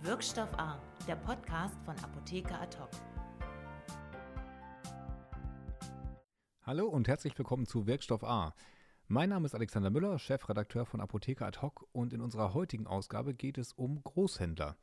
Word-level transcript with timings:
Wirkstoff 0.00 0.56
A, 0.56 0.80
der 1.08 1.16
Podcast 1.16 1.74
von 1.84 1.96
Apotheker 1.98 2.60
Ad 2.60 2.76
Hallo 6.62 6.86
und 6.86 7.08
herzlich 7.08 7.36
willkommen 7.36 7.66
zu 7.66 7.88
Wirkstoff 7.88 8.22
A. 8.22 8.54
Mein 9.08 9.30
Name 9.30 9.46
ist 9.46 9.56
Alexander 9.56 9.90
Müller, 9.90 10.20
Chefredakteur 10.20 10.86
von 10.86 11.00
Apotheker 11.00 11.46
Ad 11.46 11.58
hoc 11.62 11.88
und 11.90 12.12
in 12.12 12.20
unserer 12.20 12.54
heutigen 12.54 12.86
Ausgabe 12.86 13.34
geht 13.34 13.58
es 13.58 13.72
um 13.72 14.00
Großhändler. 14.04 14.76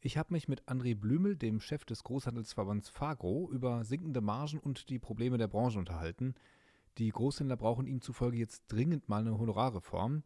Ich 0.00 0.16
habe 0.16 0.32
mich 0.32 0.48
mit 0.48 0.62
André 0.62 0.98
Blümel, 0.98 1.36
dem 1.36 1.60
Chef 1.60 1.84
des 1.84 2.02
Großhandelsverbands 2.02 2.88
Fagro, 2.88 3.50
über 3.52 3.84
sinkende 3.84 4.22
Margen 4.22 4.58
und 4.58 4.88
die 4.88 4.98
Probleme 4.98 5.36
der 5.36 5.48
Branche 5.48 5.78
unterhalten. 5.78 6.34
Die 6.96 7.10
Großhändler 7.10 7.58
brauchen 7.58 7.86
ihm 7.86 8.00
zufolge 8.00 8.38
jetzt 8.38 8.62
dringend 8.68 9.06
mal 9.10 9.20
eine 9.20 9.38
Honorarreform. 9.38 10.22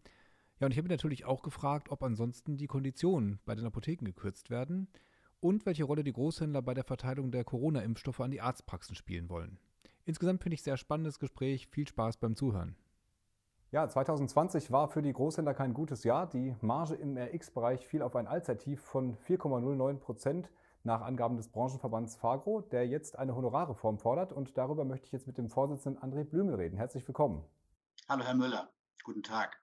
Ja, 0.60 0.66
und 0.66 0.72
ich 0.72 0.78
habe 0.78 0.88
mich 0.88 0.96
natürlich 0.96 1.24
auch 1.24 1.40
gefragt, 1.40 1.90
ob 1.90 2.02
ansonsten 2.02 2.58
die 2.58 2.66
Konditionen 2.66 3.40
bei 3.46 3.54
den 3.54 3.64
Apotheken 3.64 4.04
gekürzt 4.04 4.50
werden 4.50 4.88
und 5.40 5.64
welche 5.64 5.84
Rolle 5.84 6.04
die 6.04 6.12
Großhändler 6.12 6.60
bei 6.60 6.74
der 6.74 6.84
Verteilung 6.84 7.32
der 7.32 7.44
Corona-Impfstoffe 7.44 8.20
an 8.20 8.30
die 8.30 8.42
Arztpraxen 8.42 8.94
spielen 8.94 9.30
wollen. 9.30 9.58
Insgesamt 10.04 10.42
finde 10.42 10.54
ich 10.54 10.62
sehr 10.62 10.76
spannendes 10.76 11.18
Gespräch. 11.18 11.68
Viel 11.68 11.88
Spaß 11.88 12.18
beim 12.18 12.36
Zuhören. 12.36 12.76
Ja, 13.70 13.88
2020 13.88 14.70
war 14.70 14.88
für 14.88 15.00
die 15.00 15.14
Großhändler 15.14 15.54
kein 15.54 15.72
gutes 15.72 16.04
Jahr. 16.04 16.28
Die 16.28 16.54
Marge 16.60 16.94
im 16.94 17.16
RX-Bereich 17.16 17.86
fiel 17.86 18.02
auf 18.02 18.14
ein 18.14 18.26
Allzeittief 18.26 18.82
von 18.82 19.16
4,09 19.16 19.94
Prozent 19.98 20.50
nach 20.82 21.00
Angaben 21.00 21.38
des 21.38 21.48
Branchenverbands 21.48 22.16
Fagro, 22.16 22.60
der 22.60 22.86
jetzt 22.86 23.18
eine 23.18 23.34
Honorarreform 23.34 23.98
fordert. 23.98 24.34
Und 24.34 24.58
darüber 24.58 24.84
möchte 24.84 25.06
ich 25.06 25.12
jetzt 25.12 25.26
mit 25.26 25.38
dem 25.38 25.48
Vorsitzenden 25.48 26.02
André 26.02 26.24
Blümel 26.24 26.56
reden. 26.56 26.76
Herzlich 26.76 27.08
willkommen. 27.08 27.44
Hallo, 28.10 28.24
Herr 28.24 28.34
Müller. 28.34 28.68
Guten 29.04 29.22
Tag. 29.22 29.58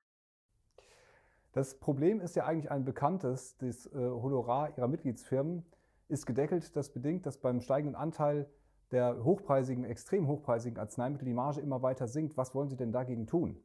Das 1.57 1.79
Problem 1.79 2.21
ist 2.21 2.35
ja 2.35 2.45
eigentlich 2.45 2.69
ein 2.69 2.85
bekanntes. 2.85 3.57
Das 3.57 3.87
äh, 3.87 3.95
Honorar 3.95 4.77
ihrer 4.77 4.87
Mitgliedsfirmen 4.87 5.65
ist 6.07 6.27
gedeckelt. 6.27 6.75
Das 6.75 6.93
bedingt, 6.93 7.25
dass 7.25 7.39
beim 7.39 7.61
steigenden 7.61 7.95
Anteil 7.95 8.47
der 8.91 9.23
hochpreisigen, 9.23 9.83
extrem 9.83 10.27
hochpreisigen 10.27 10.77
Arzneimittel 10.77 11.25
die 11.25 11.33
Marge 11.33 11.59
immer 11.59 11.81
weiter 11.81 12.07
sinkt. 12.07 12.37
Was 12.37 12.53
wollen 12.53 12.69
Sie 12.69 12.77
denn 12.77 12.91
dagegen 12.91 13.25
tun? 13.25 13.59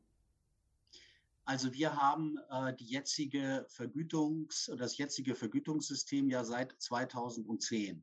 Also 1.44 1.74
wir 1.74 1.94
haben 1.94 2.38
äh, 2.48 2.74
die 2.74 2.86
jetzige 2.86 3.66
Vergütungs- 3.68 4.74
das 4.74 4.96
jetzige 4.96 5.34
Vergütungssystem 5.34 6.30
ja 6.30 6.44
seit 6.44 6.74
2010 6.78 8.02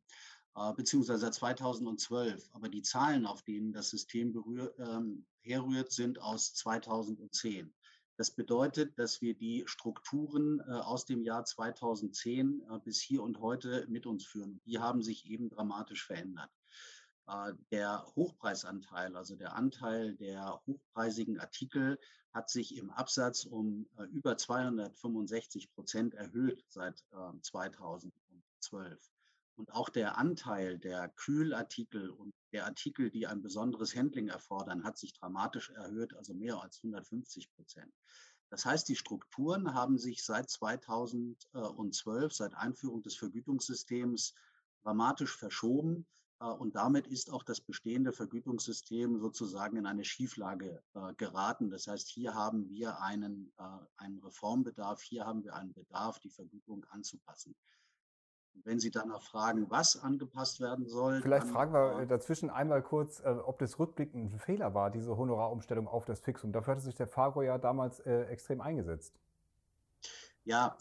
äh, 0.55 0.73
beziehungsweise 0.73 1.21
seit 1.21 1.33
2012. 1.33 2.47
Aber 2.51 2.69
die 2.69 2.83
Zahlen, 2.83 3.25
auf 3.25 3.41
denen 3.41 3.73
das 3.73 3.89
System 3.89 4.33
berühr, 4.33 4.71
ähm, 4.77 5.25
herrührt, 5.41 5.91
sind 5.91 6.21
aus 6.21 6.53
2010. 6.53 7.73
Das 8.19 8.31
bedeutet, 8.31 8.99
dass 8.99 9.21
wir 9.21 9.33
die 9.33 9.63
Strukturen 9.65 10.59
äh, 10.59 10.73
aus 10.73 11.05
dem 11.05 11.23
Jahr 11.23 11.45
2010 11.45 12.61
äh, 12.69 12.79
bis 12.79 12.99
hier 12.99 13.23
und 13.23 13.39
heute 13.39 13.85
mit 13.87 14.05
uns 14.05 14.25
führen. 14.25 14.59
Die 14.65 14.77
haben 14.77 15.01
sich 15.01 15.29
eben 15.29 15.49
dramatisch 15.49 16.05
verändert. 16.05 16.51
Äh, 17.29 17.53
der 17.71 18.05
Hochpreisanteil, 18.17 19.15
also 19.15 19.37
der 19.37 19.55
Anteil 19.55 20.17
der 20.17 20.61
hochpreisigen 20.67 21.39
Artikel, 21.39 21.97
hat 22.33 22.49
sich 22.49 22.75
im 22.75 22.91
Absatz 22.91 23.45
um 23.45 23.87
über 24.11 24.35
265 24.35 25.71
Prozent 25.71 26.13
erhöht 26.13 26.65
seit 26.67 27.01
2012. 27.41 28.99
Und 29.59 29.73
auch 29.73 29.89
der 29.89 30.17
Anteil 30.17 30.79
der 30.79 31.09
Kühlartikel 31.09 32.11
und 32.11 32.33
der 32.53 32.65
Artikel, 32.65 33.11
die 33.11 33.27
ein 33.27 33.41
besonderes 33.41 33.93
Handling 33.93 34.29
erfordern, 34.29 34.85
hat 34.85 34.97
sich 34.97 35.11
dramatisch 35.11 35.69
erhöht, 35.71 36.13
also 36.15 36.33
mehr 36.33 36.61
als 36.61 36.77
150 36.77 37.51
Prozent. 37.51 37.93
Das 38.49 38.63
heißt, 38.63 38.87
die 38.87 38.95
Strukturen 38.95 39.73
haben 39.73 39.97
sich 39.97 40.23
seit 40.23 40.49
2012, 40.49 42.31
seit 42.31 42.55
Einführung 42.55 43.01
des 43.03 43.17
Vergütungssystems, 43.17 44.33
dramatisch 44.81 45.35
verschoben. 45.35 46.07
Äh, 46.39 46.45
und 46.45 46.77
damit 46.77 47.07
ist 47.07 47.29
auch 47.29 47.43
das 47.43 47.59
bestehende 47.59 48.13
Vergütungssystem 48.13 49.19
sozusagen 49.19 49.75
in 49.75 49.85
eine 49.85 50.05
Schieflage 50.05 50.81
äh, 50.93 51.13
geraten. 51.15 51.69
Das 51.69 51.85
heißt, 51.85 52.07
hier 52.07 52.33
haben 52.33 52.69
wir 52.69 53.01
einen, 53.01 53.51
äh, 53.57 53.63
einen 53.97 54.19
Reformbedarf, 54.19 55.01
hier 55.01 55.25
haben 55.25 55.43
wir 55.43 55.53
einen 55.53 55.73
Bedarf, 55.73 56.17
die 56.19 56.29
Vergütung 56.29 56.85
anzupassen. 56.91 57.57
Wenn 58.63 58.79
Sie 58.79 58.91
danach 58.91 59.21
fragen, 59.21 59.69
was 59.69 59.97
angepasst 59.97 60.59
werden 60.59 60.87
soll. 60.87 61.21
Vielleicht 61.21 61.47
fragen 61.47 61.73
wir 61.73 62.05
dazwischen 62.05 62.49
einmal 62.49 62.81
kurz, 62.81 63.23
ob 63.23 63.59
das 63.59 63.79
rückblickend 63.79 64.33
ein 64.33 64.39
Fehler 64.39 64.73
war, 64.73 64.91
diese 64.91 65.17
Honorarumstellung 65.17 65.87
auf 65.87 66.05
das 66.05 66.19
Fixum. 66.19 66.51
Dafür 66.51 66.73
hatte 66.73 66.83
sich 66.83 66.95
der 66.95 67.07
Fagro 67.07 67.41
ja 67.41 67.57
damals 67.57 67.99
extrem 67.99 68.61
eingesetzt. 68.61 69.13
Ja, 70.45 70.77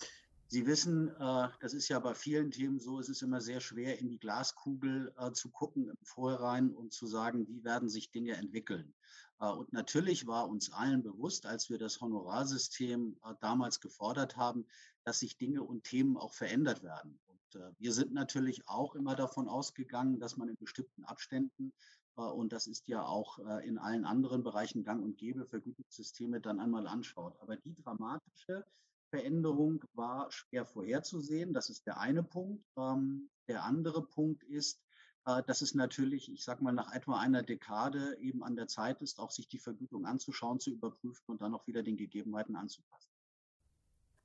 Sie 0.51 0.67
wissen, 0.67 1.15
das 1.61 1.75
ist 1.75 1.89
ja 1.89 1.99
bei 1.99 2.15
vielen 2.15 2.51
Themen 2.51 2.79
so, 2.79 2.99
es 2.99 3.11
ist 3.11 3.23
immer 3.23 3.41
sehr 3.43 3.61
schwer, 3.61 3.99
in 3.99 4.09
die 4.09 4.19
Glaskugel 4.19 5.13
zu 5.35 5.51
gucken 5.51 5.89
im 5.89 5.99
Vorhinein 6.03 6.71
und 6.71 6.93
zu 6.93 7.07
sagen, 7.07 7.47
wie 7.49 7.63
werden 7.65 7.89
sich 7.89 8.11
Dinge 8.11 8.35
entwickeln. 8.35 8.95
Und 9.39 9.73
natürlich 9.73 10.27
war 10.27 10.49
uns 10.49 10.73
allen 10.73 11.03
bewusst, 11.03 11.47
als 11.47 11.71
wir 11.71 11.79
das 11.79 12.01
Honorarsystem 12.01 13.17
damals 13.41 13.81
gefordert 13.81 14.37
haben, 14.37 14.67
dass 15.05 15.21
sich 15.21 15.37
Dinge 15.37 15.63
und 15.63 15.85
Themen 15.85 16.17
auch 16.17 16.33
verändert 16.33 16.83
werden. 16.83 17.21
Und 17.55 17.75
wir 17.79 17.93
sind 17.93 18.13
natürlich 18.13 18.69
auch 18.69 18.95
immer 18.95 19.17
davon 19.17 19.49
ausgegangen, 19.49 20.21
dass 20.21 20.37
man 20.37 20.49
in 20.49 20.57
bestimmten 20.57 21.05
Abständen, 21.05 21.73
und 22.15 22.53
das 22.53 22.67
ist 22.67 22.89
ja 22.89 23.05
auch 23.05 23.39
in 23.63 23.79
allen 23.79 24.05
anderen 24.05 24.43
Bereichen 24.43 24.83
gang 24.83 25.03
und 25.05 25.19
gäbe, 25.19 25.47
Vergütungssysteme 25.47 26.41
dann 26.41 26.59
einmal 26.59 26.87
anschaut. 26.87 27.37
Aber 27.41 27.57
die 27.57 27.75
dramatische 27.77 28.65
Veränderung 29.11 29.85
war 29.95 30.31
schwer 30.31 30.65
vorherzusehen. 30.65 31.53
Das 31.55 31.71
ist 31.71 31.87
der 31.87 31.99
eine 31.99 32.23
Punkt. 32.23 32.65
Ähm, 32.77 33.31
der 33.47 33.65
andere 33.65 34.07
Punkt 34.07 34.43
ist, 34.45 34.83
äh, 35.25 35.43
dass 35.45 35.63
es 35.63 35.75
natürlich, 35.75 36.31
ich 36.31 36.45
sage 36.45 36.63
mal, 36.63 36.73
nach 36.73 36.93
etwa 36.93 37.19
einer 37.19 37.43
Dekade 37.43 38.19
eben 38.19 38.43
an 38.43 38.57
der 38.57 38.69
Zeit 38.69 39.01
ist, 39.01 39.19
auch 39.19 39.31
sich 39.31 39.49
die 39.49 39.59
Vergütung 39.59 40.05
anzuschauen, 40.05 40.61
zu 40.61 40.71
überprüfen 40.71 41.25
und 41.27 41.41
dann 41.41 41.55
auch 41.55 41.67
wieder 41.67 41.83
den 41.83 41.97
Gegebenheiten 41.97 42.57
anzupassen. 42.57 43.11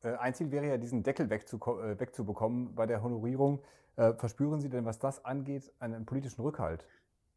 Äh, 0.04 0.14
ein 0.16 0.34
Ziel 0.34 0.52
wäre 0.52 0.68
ja, 0.68 0.78
diesen 0.78 1.04
Deckel 1.04 1.32
äh, 1.32 2.00
wegzubekommen 2.00 2.76
bei 2.76 2.86
der 2.86 3.02
Honorierung. 3.02 3.64
Verspüren 3.96 4.60
Sie 4.60 4.70
denn, 4.70 4.86
was 4.86 4.98
das 4.98 5.24
angeht, 5.24 5.72
einen 5.78 6.08
politischen 6.08 6.42
Rückhalt? 6.42 6.84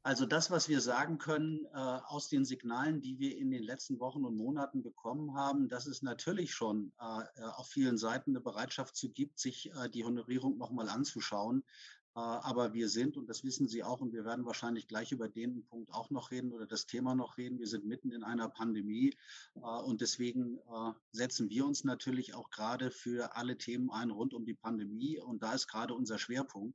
Also 0.06 0.25
das, 0.25 0.53
was 0.53 0.69
wir 0.69 0.81
sagen 0.81 1.19
können 1.19 1.66
äh, 1.75 1.78
aus 1.78 2.28
den 2.28 2.44
Signalen, 2.44 3.00
die 3.00 3.19
wir 3.19 3.37
in 3.37 3.50
den 3.50 3.65
letzten 3.65 3.99
Wochen 3.99 4.25
und 4.25 4.37
Monaten 4.37 4.81
bekommen 4.81 5.34
haben, 5.34 5.69
dass 5.69 5.87
es 5.87 6.00
natürlich 6.00 6.55
schon 6.55 6.93
äh, 7.00 7.43
auf 7.56 7.66
vielen 7.66 7.99
Seiten 7.99 8.31
eine 8.31 8.41
Bereitschaft 8.41 8.94
zu 8.94 9.10
gibt, 9.10 9.41
sich 9.41 9.72
äh, 9.72 9.91
die 9.91 10.05
Honorierung 10.05 10.59
nochmal 10.59 10.88
anzuschauen. 10.88 11.65
Äh, 12.16 12.21
aber 12.21 12.72
wir 12.72 12.88
sind, 12.88 13.19
und 13.19 13.28
das 13.28 13.44
wissen 13.44 13.69
Sie 13.69 13.84
auch, 13.84 14.00
und 14.00 14.12
wir 14.15 14.25
werden 14.25 14.47
wahrscheinlich 14.47 14.88
gleich 14.88 15.12
über 15.12 15.28
den 15.28 15.65
Punkt 15.66 15.93
auch 15.93 16.09
noch 16.10 16.31
reden 16.31 16.50
oder 16.53 16.66
das 16.66 16.87
Thema 16.87 17.15
noch 17.15 17.37
reden, 17.37 17.59
wir 17.59 17.66
sind 17.66 17.84
mitten 17.84 18.10
in 18.10 18.25
einer 18.25 18.49
Pandemie. 18.49 19.15
Äh, 19.54 19.60
und 19.60 20.00
deswegen 20.00 20.56
äh, 20.56 20.93
setzen 21.12 21.50
wir 21.50 21.66
uns 21.66 21.84
natürlich 21.84 22.34
auch 22.34 22.49
gerade 22.50 22.91
für 22.91 23.37
alle 23.37 23.59
Themen 23.59 23.91
ein 23.91 24.10
rund 24.10 24.32
um 24.32 24.47
die 24.47 24.55
Pandemie. 24.55 25.21
Und 25.21 25.43
da 25.43 25.53
ist 25.53 25.69
gerade 25.69 25.94
unser 25.94 26.19
Schwerpunkt. 26.19 26.75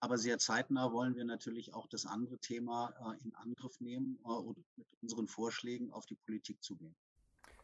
Aber 0.00 0.16
sehr 0.16 0.38
zeitnah 0.38 0.92
wollen 0.92 1.16
wir 1.16 1.24
natürlich 1.24 1.74
auch 1.74 1.88
das 1.88 2.06
andere 2.06 2.38
Thema 2.38 3.16
in 3.24 3.34
Angriff 3.34 3.80
nehmen 3.80 4.16
und 4.22 4.64
mit 4.76 4.86
unseren 5.02 5.26
Vorschlägen 5.26 5.90
auf 5.90 6.06
die 6.06 6.14
Politik 6.14 6.62
zugehen. 6.62 6.94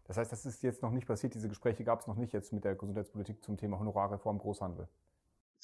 Das 0.02 0.16
heißt, 0.16 0.32
das 0.32 0.44
ist 0.44 0.64
jetzt 0.64 0.82
noch 0.82 0.90
nicht 0.90 1.06
passiert. 1.06 1.36
Diese 1.36 1.48
Gespräche 1.48 1.84
gab 1.84 2.00
es 2.00 2.08
noch 2.08 2.16
nicht 2.16 2.32
jetzt 2.32 2.52
mit 2.52 2.64
der 2.64 2.74
Gesundheitspolitik 2.74 3.44
zum 3.44 3.56
Thema 3.56 3.78
Honorarreform 3.78 4.38
Großhandel. 4.38 4.88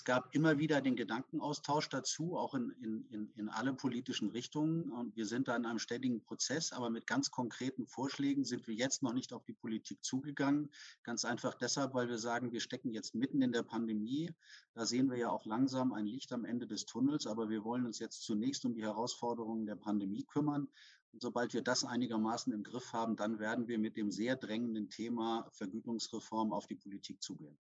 Es 0.01 0.05
gab 0.05 0.35
immer 0.35 0.59
wieder 0.59 0.81
den 0.81 0.97
Gedankenaustausch 0.97 1.91
dazu, 1.91 2.35
auch 2.35 2.55
in, 2.55 2.71
in, 3.11 3.31
in, 3.37 3.49
alle 3.51 3.75
politischen 3.75 4.31
Richtungen. 4.31 4.91
Und 4.91 5.15
wir 5.15 5.27
sind 5.27 5.47
da 5.47 5.55
in 5.55 5.67
einem 5.67 5.79
ständigen 5.79 6.23
Prozess, 6.23 6.73
aber 6.73 6.89
mit 6.89 7.07
ganz 7.07 7.31
konkreten 7.31 7.87
Vorschlägen 7.87 8.47
sind 8.47 8.67
wir 8.67 8.75
jetzt 8.75 9.03
noch 9.03 9.13
nicht 9.13 9.35
auf 9.35 9.45
die 9.45 9.53
Politik 9.53 10.03
zugegangen. 10.03 10.71
Ganz 11.03 11.27
einfach 11.27 11.55
deshalb, 11.55 11.93
weil 11.93 12.09
wir 12.09 12.17
sagen, 12.17 12.51
wir 12.51 12.61
stecken 12.61 12.95
jetzt 12.95 13.15
mitten 13.15 13.43
in 13.43 13.53
der 13.53 13.63
Pandemie. 13.63 14.35
Da 14.73 14.87
sehen 14.87 15.11
wir 15.11 15.19
ja 15.19 15.29
auch 15.29 15.45
langsam 15.45 15.93
ein 15.93 16.07
Licht 16.07 16.33
am 16.33 16.47
Ende 16.47 16.67
des 16.67 16.87
Tunnels, 16.87 17.27
aber 17.27 17.51
wir 17.51 17.63
wollen 17.63 17.85
uns 17.85 17.99
jetzt 17.99 18.23
zunächst 18.23 18.65
um 18.65 18.73
die 18.73 18.85
Herausforderungen 18.85 19.67
der 19.67 19.77
Pandemie 19.77 20.25
kümmern. 20.25 20.67
Und 21.13 21.21
sobald 21.21 21.53
wir 21.53 21.61
das 21.61 21.85
einigermaßen 21.85 22.55
im 22.55 22.63
Griff 22.63 22.95
haben, 22.95 23.17
dann 23.17 23.39
werden 23.39 23.69
wir 23.69 23.79
mit 23.79 23.99
dem 23.99 24.11
sehr 24.11 24.37
drängenden 24.37 24.89
Thema 24.89 25.47
Vergütungsreform 25.53 26.55
auf 26.55 26.67
die 26.67 26.77
Politik 26.77 27.23
zugehen. 27.23 27.59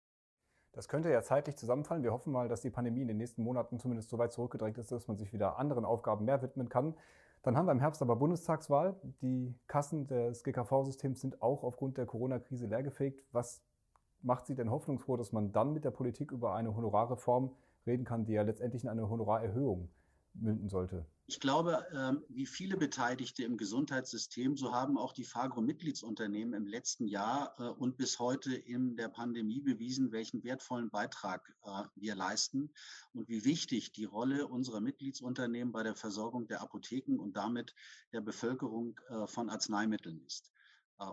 Das 0.72 0.88
könnte 0.88 1.11
ja 1.11 1.22
zeitlich 1.22 1.56
zusammenfallen. 1.56 2.02
Wir 2.02 2.12
hoffen 2.12 2.32
mal, 2.32 2.49
dass 2.49 2.61
die 2.61 2.70
Pandemie 2.70 3.02
in 3.02 3.08
den 3.08 3.17
nächsten 3.17 3.43
Monaten 3.43 3.78
zumindest 3.78 4.08
so 4.08 4.19
weit 4.19 4.32
zurückgedrängt 4.32 4.78
ist, 4.78 4.93
dass 4.93 5.08
man 5.08 5.17
sich 5.17 5.32
wieder 5.32 5.58
anderen 5.58 5.84
Aufgaben 5.84 6.25
mehr 6.25 6.43
widmen 6.43 6.69
kann. 6.69 6.94
Dann 7.43 7.56
haben 7.56 7.67
wir 7.67 7.72
im 7.72 7.81
Herbst 7.81 8.02
aber 8.02 8.17
Bundestagswahl. 8.17 8.94
Die 9.22 9.58
Kassen 9.67 10.06
des 10.06 10.44
GKV-Systems 10.44 11.20
sind 11.20 11.43
auch 11.43 11.64
aufgrund 11.64 11.96
der 11.96 12.06
Corona-Krise 12.06 12.67
leergefegt. 12.67 13.25
Was 13.32 13.62
macht 14.22 14.46
Sie 14.46 14.55
denn 14.55 14.70
hoffnungsfroh, 14.70 15.17
dass 15.17 15.32
man 15.32 15.50
dann 15.50 15.72
mit 15.72 15.84
der 15.84 15.90
Politik 15.90 16.31
über 16.31 16.55
eine 16.55 16.76
Honorarreform 16.76 17.56
reden 17.87 18.05
kann, 18.05 18.25
die 18.26 18.34
ja 18.34 18.43
letztendlich 18.43 18.84
in 18.84 18.90
eine 18.90 19.08
Honorarerhöhung 19.08 19.88
münden 20.35 20.69
sollte? 20.69 21.06
Ich 21.31 21.38
glaube, 21.38 21.87
ähm, 21.93 22.25
wie 22.29 22.44
viele 22.44 22.77
Beteiligte 22.77 23.44
im 23.44 23.56
Gesundheitssystem, 23.56 24.56
so 24.56 24.75
haben 24.75 24.99
auch 24.99 25.12
die 25.12 25.23
Fagro-Mitgliedsunternehmen 25.23 26.55
im 26.55 26.67
letzten 26.67 27.06
Jahr 27.06 27.55
äh, 27.61 27.69
und 27.69 27.97
bis 27.97 28.19
heute 28.19 28.53
in 28.53 28.97
der 28.97 29.09
Pandemie 29.11 29.61
bewiesen, 29.61 30.11
welchen 30.11 30.43
wertvollen 30.43 30.91
Beitrag 30.91 31.55
äh, 31.62 31.85
wir 31.94 32.17
leisten 32.17 32.73
und 33.12 33.29
wie 33.29 33.44
wichtig 33.44 33.93
die 33.93 34.06
Rolle 34.06 34.49
unserer 34.49 34.81
Mitgliedsunternehmen 34.81 35.73
bei 35.73 35.85
der 35.85 35.94
Versorgung 35.94 36.49
der 36.49 36.62
Apotheken 36.62 37.21
und 37.21 37.37
damit 37.37 37.77
der 38.12 38.23
Bevölkerung 38.23 38.99
äh, 39.09 39.29
von 39.29 39.50
Arzneimitteln 39.50 40.21
ist. 40.27 40.50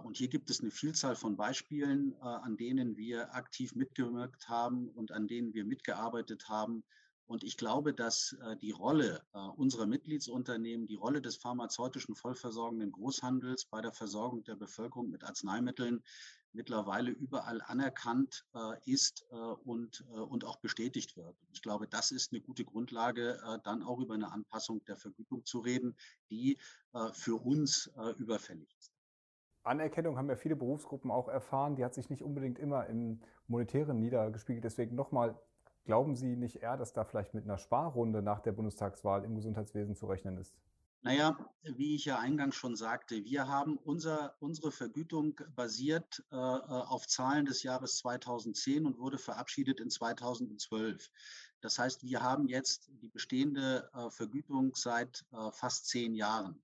Und 0.03 0.17
hier 0.17 0.27
gibt 0.27 0.49
es 0.49 0.59
eine 0.59 0.69
Vielzahl 0.69 1.15
von 1.15 1.37
Beispielen, 1.37 2.13
an 2.19 2.57
denen 2.57 2.97
wir 2.97 3.33
aktiv 3.33 3.73
mitgewirkt 3.73 4.49
haben 4.49 4.89
und 4.89 5.13
an 5.13 5.29
denen 5.29 5.53
wir 5.53 5.63
mitgearbeitet 5.63 6.49
haben, 6.49 6.83
und 7.27 7.43
ich 7.43 7.57
glaube, 7.57 7.93
dass 7.93 8.37
äh, 8.41 8.55
die 8.55 8.71
Rolle 8.71 9.21
äh, 9.33 9.39
unserer 9.39 9.85
Mitgliedsunternehmen, 9.85 10.87
die 10.87 10.95
Rolle 10.95 11.21
des 11.21 11.35
pharmazeutischen 11.35 12.15
vollversorgenden 12.15 12.91
Großhandels 12.91 13.65
bei 13.65 13.81
der 13.81 13.91
Versorgung 13.91 14.43
der 14.45 14.55
Bevölkerung 14.55 15.09
mit 15.09 15.25
Arzneimitteln 15.25 16.01
mittlerweile 16.53 17.11
überall 17.11 17.61
anerkannt 17.61 18.45
äh, 18.55 18.91
ist 18.91 19.25
und, 19.63 20.01
und 20.09 20.43
auch 20.43 20.55
bestätigt 20.55 21.15
wird. 21.15 21.35
Ich 21.51 21.61
glaube, 21.61 21.87
das 21.87 22.09
ist 22.11 22.31
eine 22.31 22.41
gute 22.41 22.65
Grundlage, 22.65 23.37
dann 23.63 23.83
auch 23.83 23.99
über 23.99 24.15
eine 24.15 24.31
Anpassung 24.31 24.83
der 24.85 24.95
Vergütung 24.95 25.45
zu 25.45 25.59
reden, 25.59 25.95
die 26.31 26.57
für 27.11 27.35
uns 27.35 27.91
überfällig 28.17 28.75
ist. 28.79 28.91
Anerkennung 29.63 30.17
haben 30.17 30.29
ja 30.29 30.35
viele 30.35 30.55
Berufsgruppen 30.55 31.11
auch 31.11 31.27
erfahren. 31.27 31.75
Die 31.75 31.85
hat 31.85 31.93
sich 31.93 32.09
nicht 32.09 32.23
unbedingt 32.23 32.57
immer 32.57 32.87
im 32.87 33.19
Monetären 33.47 33.99
niedergespiegelt. 33.99 34.63
Deswegen 34.63 34.95
nochmal 34.95 35.37
Glauben 35.87 36.17
Sie 36.17 36.35
nicht 36.35 36.57
eher, 36.57 36.75
dass 36.75 36.91
da 36.91 37.05
vielleicht 37.05 37.33
mit 37.33 37.45
einer 37.45 37.57
Sparrunde 37.57 38.21
nach 38.21 38.41
der 38.41 38.51
Bundestagswahl 38.51 39.23
im 39.23 39.35
Gesundheitswesen 39.35 39.95
zu 39.95 40.05
rechnen 40.05 40.37
ist? 40.37 40.53
Naja, 41.01 41.37
wie 41.63 41.95
ich 41.95 42.03
ja 42.03 42.19
eingangs 42.19 42.57
schon 42.57 42.75
sagte, 42.75 43.23
wir 43.23 43.47
haben 43.47 43.77
unser, 43.77 44.35
unsere 44.41 44.73
Vergütung 44.73 45.39
basiert 45.55 46.25
äh, 46.29 46.35
äh 46.35 46.37
auf 46.37 47.07
Zahlen 47.07 47.45
des 47.45 47.63
Jahres 47.63 47.99
2010 47.99 48.85
und 48.85 48.99
wurde 48.99 49.17
verabschiedet 49.17 49.79
in 49.79 49.89
2012. 49.89 51.09
Das 51.61 51.79
heißt, 51.79 52.03
wir 52.03 52.21
haben 52.21 52.49
jetzt 52.49 52.91
die 53.01 53.07
bestehende 53.07 53.89
äh, 53.93 54.09
Vergütung 54.09 54.75
seit 54.75 55.25
äh, 55.31 55.51
fast 55.53 55.87
zehn 55.87 56.15
Jahren. 56.15 56.61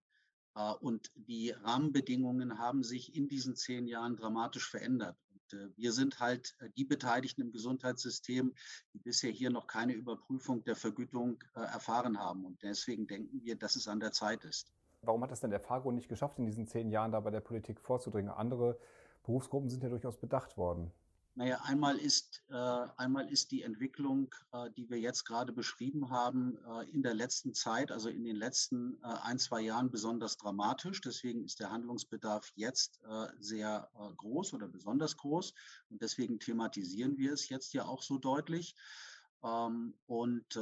Äh, 0.56 0.74
und 0.82 1.14
die 1.16 1.52
Rahmenbedingungen 1.52 2.60
haben 2.60 2.84
sich 2.84 3.16
in 3.16 3.30
diesen 3.30 3.56
zehn 3.56 3.88
Jahren 3.88 4.18
dramatisch 4.18 4.70
verändert. 4.70 5.16
Äh, 5.52 5.70
wir 5.76 5.92
sind 5.92 6.20
halt 6.20 6.56
äh, 6.60 6.70
die 6.78 6.86
Beteiligten 6.86 7.42
im 7.42 7.52
Gesundheitssystem, 7.52 8.54
die 8.94 9.00
bisher 9.00 9.32
hier 9.32 9.50
noch 9.50 9.68
keine 9.68 9.94
Überprüfung 9.94 10.64
der 10.64 10.76
Vergütung 10.76 11.44
äh, 11.56 11.62
erfahren 11.62 12.20
haben. 12.20 12.46
Und 12.46 12.62
deswegen 12.64 13.08
denken 13.08 13.44
wir, 13.44 13.56
dass 13.56 13.76
es 13.76 13.88
an 13.88 14.00
der 14.00 14.12
Zeit 14.12 14.46
ist. 14.46 14.72
Warum 15.02 15.22
hat 15.24 15.32
es 15.32 15.42
denn 15.42 15.50
der 15.50 15.60
Fagro 15.60 15.92
nicht 15.92 16.08
geschafft, 16.08 16.40
in 16.40 16.46
diesen 16.46 16.68
zehn 16.68 16.90
Jahren 16.90 17.12
da 17.12 17.20
bei 17.20 17.32
der 17.32 17.42
Politik 17.42 17.82
vorzudringen? 17.82 18.32
Andere 18.32 18.80
Berufsgruppen 19.24 19.70
sind 19.70 19.84
ja 19.84 19.90
durchaus 19.90 20.18
bedacht 20.18 20.58
worden. 20.58 20.92
Naja, 21.36 21.60
einmal 21.64 21.98
ist, 21.98 22.44
äh, 22.50 22.54
einmal 22.54 23.28
ist 23.32 23.50
die 23.52 23.64
Entwicklung, 23.64 24.34
äh, 24.52 24.70
die 24.78 24.88
wir 24.92 25.00
jetzt 25.00 25.26
gerade 25.26 25.52
beschrieben 25.52 26.12
haben, 26.12 26.60
äh, 26.64 26.88
in 26.92 27.02
der 27.02 27.16
letzten 27.16 27.56
Zeit, 27.56 27.92
also 27.92 28.10
in 28.10 28.24
den 28.24 28.36
letzten 28.36 29.02
äh, 29.02 29.08
ein, 29.24 29.40
zwei 29.40 29.62
Jahren 29.62 29.90
besonders 29.90 30.38
dramatisch. 30.38 31.02
Deswegen 31.02 31.44
ist 31.44 31.60
der 31.60 31.72
Handlungsbedarf 31.72 32.52
jetzt 32.54 33.02
äh, 33.10 33.28
sehr 33.40 33.90
äh, 33.96 34.14
groß 34.16 34.54
oder 34.54 34.68
besonders 34.68 35.18
groß. 35.18 35.56
Und 35.90 36.04
deswegen 36.04 36.40
thematisieren 36.40 37.18
wir 37.18 37.34
es 37.34 37.50
jetzt 37.50 37.74
ja 37.74 37.86
auch 37.86 38.04
so 38.04 38.20
deutlich. 38.20 38.76
Ähm, 39.44 39.96
und 40.06 40.58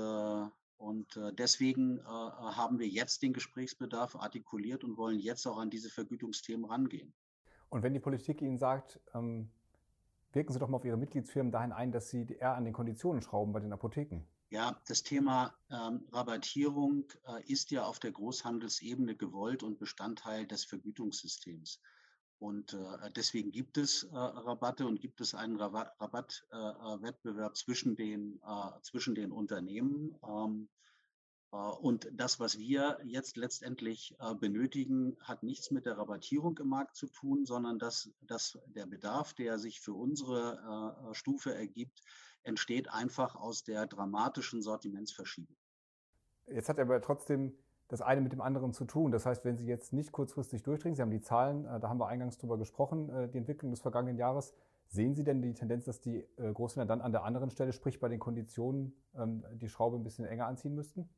und 0.78 1.16
deswegen 1.34 2.04
haben 2.04 2.80
wir 2.80 2.88
jetzt 2.88 3.22
den 3.22 3.34
Gesprächsbedarf 3.34 4.16
artikuliert 4.16 4.84
und 4.84 4.98
wollen 4.98 5.20
jetzt 5.20 5.46
auch 5.46 5.60
an 5.60 5.70
diese 5.70 5.92
Vergütungsthemen 5.92 6.66
rangehen. 6.66 7.14
Und 7.70 7.84
wenn 7.84 7.94
die 7.94 8.00
Politik 8.00 8.42
Ihnen 8.42 8.58
sagt, 8.58 9.00
ähm 9.14 9.52
wirken 10.34 10.54
Sie 10.54 10.60
doch 10.60 10.70
mal 10.70 10.78
auf 10.78 10.86
Ihre 10.86 10.98
Mitgliedsfirmen 10.98 11.52
dahin 11.52 11.72
ein, 11.72 11.92
dass 11.92 12.10
Sie 12.10 12.26
eher 12.40 12.56
an 12.56 12.66
den 12.66 12.74
Konditionen 12.74 13.22
schrauben 13.22 13.54
bei 13.54 13.60
den 13.60 13.74
Apotheken. 13.74 14.22
Ja, 14.50 14.82
das 14.88 15.04
Thema 15.04 15.54
ähm, 15.70 16.06
Rabattierung 16.12 17.06
äh, 17.26 17.42
ist 17.50 17.72
ja 17.72 17.86
auf 17.86 18.00
der 18.00 18.12
Großhandelsebene 18.12 19.16
gewollt 19.16 19.64
und 19.64 19.80
Bestandteil 19.80 20.46
des 20.46 20.66
Vergütungssystems. 20.66 21.80
Und 22.38 22.74
äh, 22.74 23.12
deswegen 23.16 23.52
gibt 23.52 23.78
es 23.78 24.04
äh, 24.04 24.18
Rabatte 24.18 24.86
und 24.88 25.00
gibt 25.00 25.22
es 25.22 25.36
einen 25.36 25.56
Rabattwettbewerb 25.58 27.56
zwischen, 27.56 27.96
den, 27.96 28.42
äh, 28.46 28.82
zwischen 28.82 29.16
den 29.16 29.32
Unternehmen. 29.32 30.18
Ähm, 30.28 30.68
äh, 30.68 30.91
und 31.52 32.10
das, 32.14 32.40
was 32.40 32.58
wir 32.60 32.98
jetzt 33.04 33.36
letztendlich 33.36 34.16
äh, 34.20 34.34
benötigen, 34.36 35.18
hat 35.22 35.44
nichts 35.44 35.70
mit 35.70 35.86
der 35.86 35.98
Rabattierung 35.98 36.58
im 36.60 36.70
Markt 36.70 36.96
zu 36.96 37.08
tun, 37.08 37.46
sondern 37.46 37.78
dass, 37.78 38.10
dass 38.22 38.58
der 38.68 38.86
Bedarf, 38.86 39.34
der 39.34 39.60
sich 39.60 39.82
für 39.82 39.94
unsere 39.94 41.04
äh, 41.10 41.14
Stufe 41.14 41.54
ergibt, 41.54 42.02
entsteht 42.44 42.90
einfach 42.90 43.36
aus 43.36 43.64
der 43.64 43.86
dramatischen 43.86 44.62
Sortimentsverschiebung. 44.62 45.56
Jetzt 46.48 46.70
hat 46.70 46.80
aber 46.80 47.02
trotzdem 47.02 47.54
das 47.90 48.02
eine 48.02 48.22
mit 48.22 48.32
dem 48.32 48.42
anderen 48.42 48.74
zu 48.74 48.86
tun. 48.86 49.12
Das 49.12 49.26
heißt, 49.26 49.44
wenn 49.44 49.58
Sie 49.58 49.66
jetzt 49.66 49.92
nicht 49.92 50.14
kurzfristig 50.14 50.64
durchdringen, 50.64 50.96
Sie 50.96 51.02
haben 51.02 51.12
die 51.12 51.22
Zahlen, 51.22 51.64
da 51.64 51.90
haben 51.90 52.00
wir 52.00 52.08
eingangs 52.08 52.38
drüber 52.38 52.58
gesprochen, 52.58 53.30
die 53.34 53.38
Entwicklung 53.38 53.72
des 53.72 53.82
vergangenen 53.82 54.18
Jahres, 54.18 54.54
Sehen 54.94 55.16
Sie 55.16 55.24
denn 55.24 55.42
die 55.42 55.54
Tendenz, 55.54 55.86
dass 55.86 56.02
die 56.02 56.28
Großhändler 56.36 56.86
dann 56.86 57.00
an 57.00 57.14
der 57.14 57.24
anderen 57.24 57.50
Stelle, 57.50 57.72
sprich 57.72 58.02
bei 58.02 58.10
den 58.10 58.20
Konditionen, 58.20 58.94
ähm, 59.16 59.46
die 59.54 59.70
Schraube 59.70 59.96
ein 59.96 60.04
bisschen 60.04 60.26
enger 60.26 60.48
anziehen 60.48 60.76
müssten? 60.76 61.10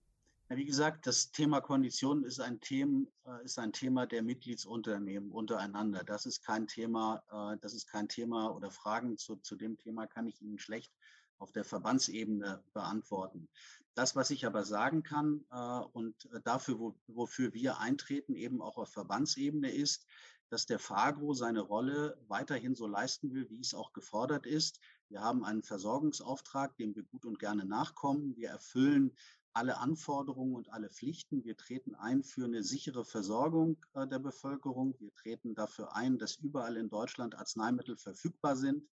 Wie 0.50 0.66
gesagt, 0.66 1.07
das 1.07 1.31
Thema 1.31 1.62
Konditionen 1.62 2.25
ist 2.25 2.40
ein 2.40 2.60
Thema, 2.60 3.07
äh, 3.25 3.45
ist 3.45 3.57
ein 3.60 3.72
Thema 3.72 4.06
der 4.06 4.24
Mitgliedsunternehmen 4.24 5.31
untereinander. 5.31 6.04
Das 6.04 6.25
ist 6.25 6.44
kein 6.44 6.68
Thema, 6.68 7.24
äh, 7.31 7.57
das 7.62 7.74
ist 7.74 7.88
kein 7.88 8.10
Thema 8.10 8.54
oder 8.54 8.69
Fragen 8.69 9.18
zu, 9.18 9.38
zu 9.38 9.56
dem 9.56 9.78
Thema 9.78 10.06
kann 10.06 10.28
ich 10.28 10.42
Ihnen 10.42 10.60
schlecht 10.60 10.94
auf 11.40 11.51
der 11.51 11.63
Verbandsebene 11.63 12.63
beantworten. 12.74 13.48
Das, 13.95 14.16
was 14.16 14.31
ich 14.31 14.45
aber 14.45 14.63
sagen 14.63 15.01
kann 15.01 15.45
äh, 15.50 15.80
und 15.94 16.30
dafür, 16.44 16.78
wo, 16.78 16.96
wofür 17.07 17.54
wir 17.54 17.80
eintreten, 17.80 18.36
eben 18.36 18.62
auch 18.62 18.78
auf 18.78 18.89
Verbandsebene 18.89 19.72
ist, 19.72 20.06
dass 20.50 20.66
der 20.66 20.78
Fagro 20.78 21.34
seine 21.34 21.62
Rolle 21.62 22.16
weiterhin 22.28 22.75
so 22.75 22.86
leisten 22.86 23.34
will, 23.34 23.50
wie 23.50 23.62
es 23.62 23.74
auch 23.74 23.92
gefordert 23.94 24.46
ist. 24.46 24.80
Wir 25.10 25.22
haben 25.22 25.44
einen 25.44 25.63
Versorgungsauftrag, 25.63 26.75
dem 26.78 26.96
wir 26.96 27.04
gut 27.04 27.25
und 27.25 27.39
gerne 27.39 27.66
nachkommen. 27.66 28.36
Wir 28.36 28.50
erfüllen 28.50 29.16
alle 29.54 29.78
Anforderungen 29.78 30.56
und 30.56 30.70
alle 30.70 30.90
Pflichten. 30.90 31.44
Wir 31.44 31.56
treten 31.56 31.96
ein 31.96 32.24
für 32.24 32.46
eine 32.46 32.64
sichere 32.64 33.06
Versorgung 33.06 33.78
äh, 33.94 34.08
der 34.08 34.20
Bevölkerung. 34.20 34.96
Wir 35.00 35.14
treten 35.14 35.56
dafür 35.56 35.96
ein, 35.96 36.18
dass 36.18 36.36
überall 36.38 36.78
in 36.78 36.90
Deutschland 36.90 37.36
Arzneimittel 37.36 37.96
verfügbar 37.98 38.56
sind, 38.56 38.88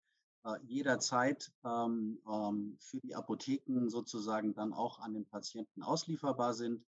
äh, 0.45 0.57
jederzeit 0.65 1.53
ähm, 1.65 2.21
ähm, 2.29 2.77
für 2.81 3.01
die 3.01 3.15
Apotheken 3.15 3.89
sozusagen 3.89 4.55
dann 4.55 4.73
auch 4.73 4.99
an 4.99 5.15
den 5.15 5.27
Patienten 5.27 5.83
auslieferbar 5.83 6.55
sind. 6.55 6.85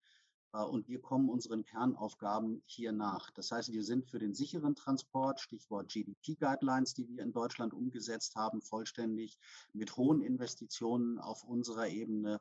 Äh, 0.52 0.62
und 0.62 0.88
wir 0.88 1.00
kommen 1.00 1.28
unseren 1.28 1.64
Kernaufgaben 1.64 2.62
hier 2.66 2.92
nach. 2.92 3.30
Das 3.32 3.50
heißt, 3.52 3.72
wir 3.72 3.84
sind 3.84 4.06
für 4.06 4.18
den 4.18 4.34
sicheren 4.34 4.74
Transport, 4.74 5.40
Stichwort 5.40 5.88
GDP-Guidelines, 5.88 6.94
die 6.94 7.08
wir 7.08 7.22
in 7.22 7.32
Deutschland 7.32 7.72
umgesetzt 7.72 8.34
haben, 8.36 8.62
vollständig 8.62 9.38
mit 9.72 9.96
hohen 9.96 10.20
Investitionen 10.20 11.18
auf 11.18 11.44
unserer 11.44 11.88
Ebene 11.88 12.40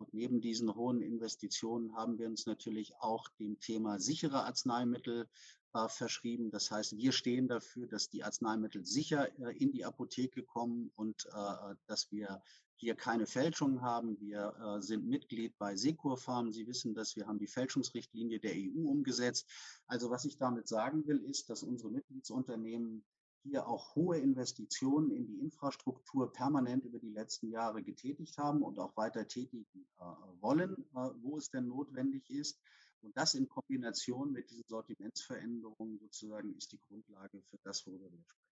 und 0.00 0.14
neben 0.14 0.40
diesen 0.40 0.74
hohen 0.74 1.02
Investitionen 1.02 1.94
haben 1.94 2.18
wir 2.18 2.26
uns 2.26 2.46
natürlich 2.46 2.94
auch 3.00 3.28
dem 3.38 3.60
Thema 3.60 4.00
sichere 4.00 4.44
Arzneimittel 4.44 5.28
äh, 5.74 5.88
verschrieben. 5.88 6.50
Das 6.50 6.70
heißt, 6.70 6.96
wir 6.96 7.12
stehen 7.12 7.48
dafür, 7.48 7.86
dass 7.86 8.08
die 8.08 8.24
Arzneimittel 8.24 8.84
sicher 8.84 9.28
äh, 9.40 9.56
in 9.58 9.72
die 9.72 9.84
Apotheke 9.84 10.42
kommen 10.42 10.90
und 10.96 11.26
äh, 11.26 11.74
dass 11.86 12.10
wir 12.10 12.42
hier 12.76 12.94
keine 12.94 13.26
Fälschungen 13.26 13.82
haben. 13.82 14.18
Wir 14.20 14.54
äh, 14.58 14.80
sind 14.80 15.06
Mitglied 15.06 15.56
bei 15.58 15.76
Securfarm. 15.76 16.50
Sie 16.50 16.66
wissen, 16.66 16.94
dass 16.94 17.14
wir 17.14 17.26
haben 17.26 17.38
die 17.38 17.46
Fälschungsrichtlinie 17.46 18.40
der 18.40 18.54
EU 18.54 18.88
umgesetzt. 18.88 19.46
Also 19.86 20.08
was 20.08 20.24
ich 20.24 20.38
damit 20.38 20.66
sagen 20.66 21.06
will, 21.06 21.18
ist, 21.18 21.50
dass 21.50 21.62
unsere 21.62 21.90
Mitgliedsunternehmen 21.90 23.04
hier 23.42 23.66
auch 23.66 23.94
hohe 23.94 24.18
Investitionen 24.18 25.10
in 25.10 25.26
die 25.26 25.40
Infrastruktur 25.40 26.32
permanent 26.32 26.84
über 26.84 26.98
die 26.98 27.10
letzten 27.10 27.50
Jahre 27.50 27.82
getätigt 27.82 28.36
haben 28.38 28.62
und 28.62 28.78
auch 28.78 28.96
weiter 28.96 29.26
tätigen 29.26 29.66
äh, 29.98 30.04
wollen, 30.40 30.84
äh, 30.94 31.10
wo 31.22 31.38
es 31.38 31.50
denn 31.50 31.68
notwendig 31.68 32.28
ist. 32.30 32.58
Und 33.02 33.16
das 33.16 33.34
in 33.34 33.48
Kombination 33.48 34.32
mit 34.32 34.50
diesen 34.50 34.68
Sortimentsveränderungen 34.68 35.98
sozusagen 35.98 36.54
ist 36.56 36.72
die 36.72 36.80
Grundlage 36.80 37.42
für 37.50 37.58
das, 37.64 37.86
worüber 37.86 38.10
wir 38.12 38.22
sprechen. 38.22 38.49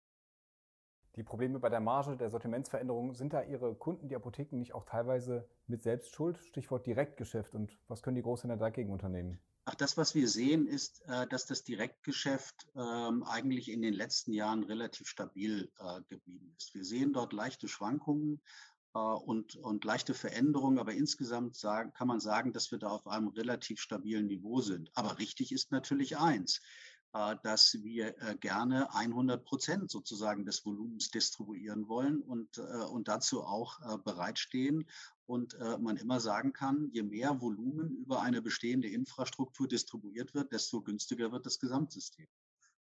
Die 1.15 1.23
Probleme 1.23 1.59
bei 1.59 1.69
der 1.69 1.79
Marge 1.79 2.15
der 2.15 2.29
Sortimentsveränderungen, 2.29 3.13
sind 3.15 3.33
da 3.33 3.41
Ihre 3.41 3.75
Kunden, 3.75 4.07
die 4.07 4.15
Apotheken, 4.15 4.57
nicht 4.59 4.73
auch 4.73 4.85
teilweise 4.85 5.47
mit 5.67 5.81
Selbstschuld? 5.81 6.37
Stichwort 6.45 6.85
Direktgeschäft. 6.85 7.55
Und 7.55 7.77
was 7.87 8.03
können 8.03 8.15
die 8.15 8.21
Großhändler 8.21 8.57
dagegen 8.57 8.91
unternehmen? 8.91 9.39
Ach, 9.65 9.75
das, 9.75 9.97
was 9.97 10.15
wir 10.15 10.27
sehen, 10.27 10.65
ist, 10.65 11.03
äh, 11.07 11.27
dass 11.27 11.45
das 11.45 11.63
Direktgeschäft 11.63 12.67
ähm, 12.75 13.23
eigentlich 13.23 13.69
in 13.69 13.81
den 13.81 13.93
letzten 13.93 14.33
Jahren 14.33 14.63
relativ 14.63 15.07
stabil 15.07 15.71
äh, 15.79 16.01
geblieben 16.07 16.53
ist. 16.57 16.73
Wir 16.73 16.83
sehen 16.83 17.13
dort 17.13 17.33
leichte 17.33 17.67
Schwankungen 17.67 18.41
äh, 18.95 18.99
und, 18.99 19.57
und 19.57 19.83
leichte 19.85 20.15
Veränderungen, 20.15 20.79
aber 20.79 20.93
insgesamt 20.93 21.55
sagen, 21.55 21.93
kann 21.93 22.07
man 22.07 22.19
sagen, 22.19 22.51
dass 22.51 22.71
wir 22.71 22.79
da 22.79 22.87
auf 22.89 23.05
einem 23.05 23.27
relativ 23.27 23.79
stabilen 23.79 24.25
Niveau 24.25 24.61
sind. 24.61 24.89
Aber 24.95 25.19
richtig 25.19 25.51
ist 25.51 25.71
natürlich 25.71 26.17
eins, 26.17 26.61
dass 27.11 27.73
wir 27.81 28.21
äh, 28.21 28.35
gerne 28.39 28.93
100 28.93 29.43
Prozent 29.43 29.89
sozusagen 29.89 30.45
des 30.45 30.65
Volumens 30.65 31.09
distribuieren 31.09 31.87
wollen 31.87 32.21
und, 32.21 32.57
und 32.57 33.07
dazu 33.07 33.43
auch 33.43 33.79
bereitstehen. 34.03 34.87
Und 35.25 35.55
man 35.79 35.97
immer 35.97 36.19
sagen 36.19 36.53
kann, 36.53 36.89
je 36.91 37.03
mehr 37.03 37.39
Volumen 37.39 37.95
über 37.97 38.21
eine 38.21 38.41
bestehende 38.41 38.87
Infrastruktur 38.87 39.67
distribuiert 39.67 40.33
wird, 40.33 40.51
desto 40.51 40.81
günstiger 40.81 41.31
wird 41.31 41.45
das 41.45 41.59
Gesamtsystem. 41.59 42.27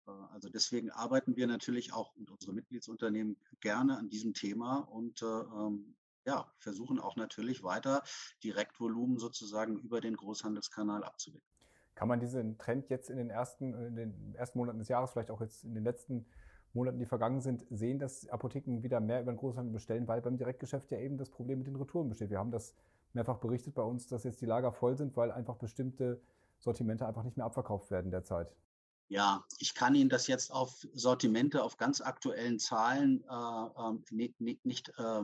Also 0.06 0.48
deswegen 0.48 0.90
arbeiten 0.90 1.36
wir 1.36 1.46
natürlich 1.46 1.92
auch 1.92 2.14
und 2.16 2.30
unsere 2.30 2.52
Mitgliedsunternehmen 2.52 3.36
gerne 3.60 3.96
an 3.98 4.08
diesem 4.08 4.34
Thema 4.34 4.78
und 4.78 5.22
ähm, 5.22 5.94
ja, 6.24 6.52
versuchen 6.58 6.98
auch 6.98 7.16
natürlich 7.16 7.62
weiter 7.62 8.02
Direktvolumen 8.42 9.18
sozusagen 9.18 9.78
über 9.78 10.00
den 10.00 10.16
Großhandelskanal 10.16 11.04
abzuwickeln. 11.04 11.51
Kann 11.94 12.08
man 12.08 12.20
diesen 12.20 12.58
Trend 12.58 12.88
jetzt 12.88 13.10
in 13.10 13.16
den 13.16 13.30
ersten, 13.30 13.74
in 13.74 13.96
den 13.96 14.34
ersten 14.34 14.58
Monaten 14.58 14.78
des 14.78 14.88
Jahres, 14.88 15.12
vielleicht 15.12 15.30
auch 15.30 15.40
jetzt 15.40 15.64
in 15.64 15.74
den 15.74 15.84
letzten 15.84 16.26
Monaten, 16.72 16.98
die 16.98 17.06
vergangen 17.06 17.40
sind, 17.40 17.66
sehen, 17.70 17.98
dass 17.98 18.28
Apotheken 18.28 18.82
wieder 18.82 19.00
mehr 19.00 19.20
über 19.20 19.32
den 19.32 19.38
Großhandel 19.38 19.72
bestellen, 19.72 20.08
weil 20.08 20.22
beim 20.22 20.38
Direktgeschäft 20.38 20.90
ja 20.90 20.98
eben 20.98 21.18
das 21.18 21.28
Problem 21.28 21.58
mit 21.58 21.66
den 21.66 21.76
Retouren 21.76 22.08
besteht. 22.08 22.30
Wir 22.30 22.38
haben 22.38 22.50
das 22.50 22.74
mehrfach 23.12 23.38
berichtet 23.38 23.74
bei 23.74 23.82
uns, 23.82 24.06
dass 24.06 24.24
jetzt 24.24 24.40
die 24.40 24.46
Lager 24.46 24.72
voll 24.72 24.96
sind, 24.96 25.16
weil 25.16 25.30
einfach 25.30 25.56
bestimmte 25.56 26.20
Sortimente 26.60 27.06
einfach 27.06 27.24
nicht 27.24 27.36
mehr 27.36 27.46
abverkauft 27.46 27.90
werden 27.90 28.10
derzeit. 28.10 28.48
Ja, 29.08 29.44
ich 29.58 29.74
kann 29.74 29.94
Ihnen 29.94 30.08
das 30.08 30.26
jetzt 30.26 30.50
auf 30.50 30.86
Sortimente, 30.94 31.62
auf 31.62 31.76
ganz 31.76 32.00
aktuellen 32.00 32.58
Zahlen 32.58 33.22
äh, 33.28 34.14
nicht, 34.14 34.40
ähm, 34.40 34.46
nicht, 34.46 34.64
nicht 34.64 34.88
äh, 34.96 35.22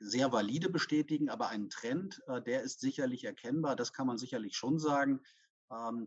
sehr 0.00 0.32
valide 0.32 0.68
bestätigen, 0.68 1.28
aber 1.28 1.48
ein 1.48 1.68
Trend, 1.68 2.20
äh, 2.26 2.42
der 2.42 2.62
ist 2.62 2.80
sicherlich 2.80 3.24
erkennbar. 3.24 3.76
Das 3.76 3.92
kann 3.92 4.08
man 4.08 4.18
sicherlich 4.18 4.56
schon 4.56 4.80
sagen, 4.80 5.12
ähm, 5.12 5.20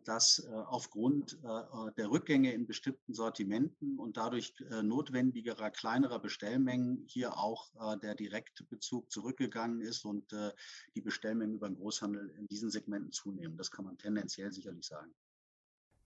dass 0.03 0.39
äh, 0.39 0.51
aufgrund 0.51 1.39
äh, 1.43 1.47
äh, 1.47 1.91
der 1.95 2.09
Rückgänge 2.09 2.51
in 2.51 2.65
bestimmten 2.65 3.13
Sortimenten 3.13 3.99
und 3.99 4.17
dadurch 4.17 4.53
notwendigerer 4.81 5.69
kleinerer 5.69 6.19
Bestellmengen 6.19 7.03
hier 7.07 7.37
auch 7.37 7.69
der 8.01 8.15
Direktbezug 8.15 9.11
zurückgegangen 9.11 9.81
ist 9.81 10.05
und 10.05 10.31
die 10.95 11.01
Bestellmengen 11.01 11.55
über 11.55 11.67
den 11.67 11.75
Großhandel 11.75 12.29
in 12.37 12.47
diesen 12.47 12.69
Segmenten 12.69 13.11
zunehmen. 13.11 13.57
Das 13.57 13.71
kann 13.71 13.85
man 13.85 13.97
tendenziell 13.97 14.51
sicherlich 14.51 14.85
sagen. 14.85 15.13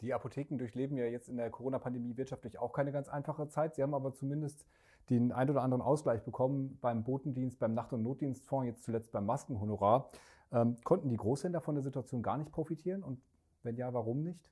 Die 0.01 0.13
Apotheken 0.13 0.57
durchleben 0.57 0.97
ja 0.97 1.05
jetzt 1.05 1.29
in 1.29 1.38
der 1.38 1.50
Corona-Pandemie 1.50 2.17
wirtschaftlich 2.17 2.59
auch 2.59 2.74
keine 2.74 2.91
ganz 2.91 3.07
einfache 3.07 3.47
Zeit. 3.47 3.75
Sie 3.75 3.83
haben 3.83 3.93
aber 3.93 4.13
zumindest 4.13 4.65
den 5.09 5.31
ein 5.31 5.50
oder 5.50 5.62
anderen 5.62 5.81
Ausgleich 5.81 6.24
bekommen 6.24 6.77
beim 6.81 7.03
Botendienst, 7.03 7.59
beim 7.59 7.74
Nacht- 7.74 7.93
und 7.93 8.03
Notdienstfonds, 8.03 8.67
jetzt 8.67 8.83
zuletzt 8.83 9.12
beim 9.12 9.25
Maskenhonorar. 9.25 10.09
Ähm, 10.51 10.77
konnten 10.83 11.09
die 11.09 11.17
Großhändler 11.17 11.62
von 11.62 11.75
der 11.75 11.83
Situation 11.83 12.21
gar 12.21 12.38
nicht 12.38 12.51
profitieren? 12.51 13.03
Und 13.03 13.21
wenn 13.65 13.77
ja, 13.77 13.93
warum 13.93 14.24
nicht? 14.24 14.51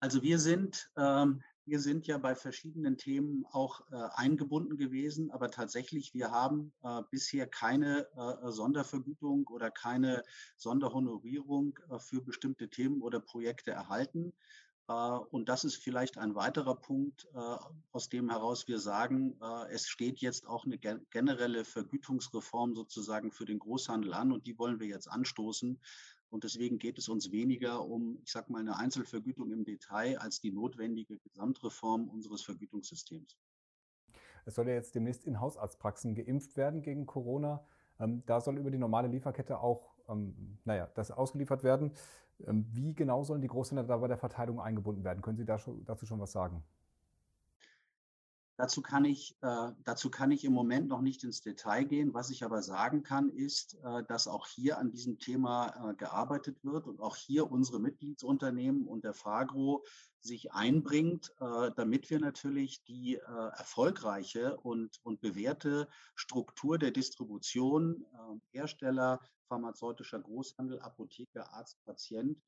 Also 0.00 0.22
wir 0.22 0.38
sind 0.38 0.90
ähm, 0.96 1.42
wir 1.68 1.80
sind 1.80 2.06
ja 2.06 2.16
bei 2.16 2.34
verschiedenen 2.34 2.96
Themen 2.96 3.44
auch 3.52 3.82
äh, 3.92 3.96
eingebunden 4.14 4.78
gewesen, 4.78 5.30
aber 5.30 5.50
tatsächlich, 5.50 6.14
wir 6.14 6.30
haben 6.30 6.72
äh, 6.82 7.02
bisher 7.10 7.46
keine 7.46 8.06
äh, 8.16 8.50
Sondervergütung 8.50 9.46
oder 9.48 9.70
keine 9.70 10.22
Sonderhonorierung 10.56 11.78
äh, 11.90 11.98
für 11.98 12.22
bestimmte 12.22 12.70
Themen 12.70 13.02
oder 13.02 13.20
Projekte 13.20 13.70
erhalten. 13.70 14.32
Äh, 14.88 14.92
und 14.92 15.48
das 15.48 15.64
ist 15.64 15.76
vielleicht 15.76 16.18
ein 16.18 16.34
weiterer 16.34 16.74
Punkt, 16.74 17.28
äh, 17.34 17.56
aus 17.92 18.08
dem 18.08 18.30
heraus 18.30 18.66
wir 18.68 18.78
sagen, 18.78 19.38
es 19.70 19.88
steht 19.88 20.18
jetzt 20.20 20.46
auch 20.46 20.64
eine 20.64 20.78
generelle 20.78 21.64
Vergütungsreform 21.64 22.74
sozusagen 22.74 23.30
für 23.30 23.44
den 23.44 23.58
Großhandel 23.58 24.14
an 24.14 24.32
und 24.32 24.46
die 24.46 24.58
wollen 24.58 24.80
wir 24.80 24.86
jetzt 24.86 25.08
anstoßen. 25.08 25.78
Und 26.30 26.44
deswegen 26.44 26.78
geht 26.78 26.98
es 26.98 27.08
uns 27.08 27.30
weniger 27.30 27.84
um, 27.84 28.18
ich 28.22 28.30
sage 28.30 28.52
mal, 28.52 28.60
eine 28.60 28.76
Einzelvergütung 28.76 29.50
im 29.50 29.64
Detail 29.64 30.18
als 30.18 30.40
die 30.40 30.52
notwendige 30.52 31.18
Gesamtreform 31.18 32.08
unseres 32.08 32.42
Vergütungssystems. 32.42 33.38
Es 34.44 34.54
soll 34.54 34.68
ja 34.68 34.74
jetzt 34.74 34.94
demnächst 34.94 35.24
in 35.26 35.40
Hausarztpraxen 35.40 36.14
geimpft 36.14 36.56
werden 36.56 36.82
gegen 36.82 37.06
Corona. 37.06 37.64
Ähm, 37.98 38.22
da 38.26 38.40
soll 38.40 38.58
über 38.58 38.70
die 38.70 38.78
normale 38.78 39.08
Lieferkette 39.08 39.60
auch, 39.60 39.94
ähm, 40.08 40.58
naja, 40.64 40.90
das 40.94 41.10
ausgeliefert 41.10 41.64
werden. 41.64 41.92
Ähm, 42.46 42.66
wie 42.72 42.94
genau 42.94 43.24
sollen 43.24 43.42
die 43.42 43.48
Großhändler 43.48 43.86
da 43.86 43.96
bei 43.96 44.08
der 44.08 44.18
Verteilung 44.18 44.60
eingebunden 44.60 45.04
werden? 45.04 45.22
Können 45.22 45.36
Sie 45.36 45.44
dazu 45.44 46.06
schon 46.06 46.20
was 46.20 46.32
sagen? 46.32 46.62
Dazu 48.58 48.82
kann, 48.82 49.04
ich, 49.04 49.36
äh, 49.40 49.70
dazu 49.84 50.10
kann 50.10 50.32
ich 50.32 50.44
im 50.44 50.52
Moment 50.52 50.88
noch 50.88 51.00
nicht 51.00 51.22
ins 51.22 51.42
Detail 51.42 51.84
gehen. 51.84 52.12
Was 52.12 52.30
ich 52.30 52.42
aber 52.42 52.60
sagen 52.60 53.04
kann, 53.04 53.30
ist, 53.30 53.78
äh, 53.84 54.02
dass 54.08 54.26
auch 54.26 54.48
hier 54.48 54.78
an 54.78 54.90
diesem 54.90 55.20
Thema 55.20 55.90
äh, 55.90 55.94
gearbeitet 55.94 56.64
wird 56.64 56.88
und 56.88 57.00
auch 57.00 57.14
hier 57.14 57.52
unsere 57.52 57.78
Mitgliedsunternehmen 57.78 58.88
und 58.88 59.04
der 59.04 59.14
Fagro 59.14 59.84
sich 60.18 60.50
einbringt, 60.50 61.32
äh, 61.38 61.70
damit 61.76 62.10
wir 62.10 62.18
natürlich 62.18 62.82
die 62.82 63.14
äh, 63.14 63.20
erfolgreiche 63.20 64.56
und, 64.56 64.98
und 65.04 65.20
bewährte 65.20 65.88
Struktur 66.16 66.78
der 66.78 66.90
Distribution 66.90 68.04
äh, 68.12 68.58
Hersteller, 68.58 69.20
pharmazeutischer 69.48 70.20
Großhandel, 70.20 70.80
Apotheke, 70.80 71.50
Arzt, 71.52 71.78
Patient 71.84 72.38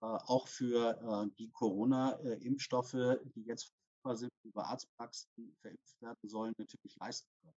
auch 0.00 0.48
für 0.48 1.30
die 1.38 1.50
Corona-Impfstoffe, 1.50 3.16
die 3.34 3.44
jetzt 3.44 3.72
verfügbar 4.04 4.16
sind, 4.16 4.32
über 4.44 4.66
Arztpraxen 4.66 5.56
verimpft 5.60 6.00
werden 6.02 6.28
sollen, 6.28 6.54
natürlich 6.58 6.96
leisten 6.96 7.28
können. 7.42 7.54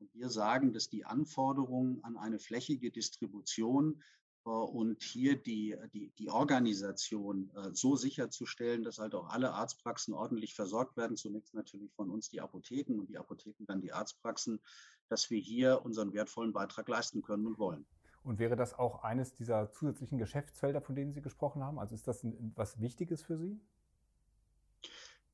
Und 0.00 0.14
wir 0.14 0.28
sagen, 0.28 0.72
dass 0.72 0.88
die 0.88 1.04
Anforderungen 1.04 2.02
an 2.02 2.16
eine 2.16 2.38
flächige 2.38 2.90
Distribution 2.90 4.02
äh, 4.44 4.50
und 4.50 5.02
hier 5.02 5.36
die, 5.40 5.76
die, 5.92 6.10
die 6.18 6.30
Organisation 6.30 7.50
äh, 7.54 7.72
so 7.72 7.96
sicherzustellen, 7.96 8.82
dass 8.82 8.98
halt 8.98 9.14
auch 9.14 9.28
alle 9.28 9.52
Arztpraxen 9.52 10.14
ordentlich 10.14 10.54
versorgt 10.54 10.96
werden. 10.96 11.16
Zunächst 11.16 11.54
natürlich 11.54 11.92
von 11.92 12.10
uns 12.10 12.28
die 12.28 12.40
Apotheken 12.40 12.98
und 12.98 13.08
die 13.08 13.18
Apotheken 13.18 13.64
dann 13.66 13.80
die 13.80 13.92
Arztpraxen, 13.92 14.60
dass 15.08 15.30
wir 15.30 15.40
hier 15.40 15.82
unseren 15.84 16.12
wertvollen 16.12 16.52
Beitrag 16.52 16.88
leisten 16.88 17.22
können 17.22 17.46
und 17.46 17.58
wollen. 17.58 17.86
Und 18.24 18.38
wäre 18.38 18.56
das 18.56 18.72
auch 18.74 19.04
eines 19.04 19.34
dieser 19.34 19.70
zusätzlichen 19.70 20.18
Geschäftsfelder, 20.18 20.80
von 20.80 20.96
denen 20.96 21.12
Sie 21.12 21.20
gesprochen 21.20 21.62
haben? 21.62 21.78
Also 21.78 21.94
ist 21.94 22.08
das 22.08 22.26
was 22.54 22.80
Wichtiges 22.80 23.22
für 23.22 23.36
Sie? 23.36 23.60